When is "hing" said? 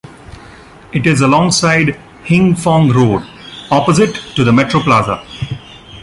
2.23-2.55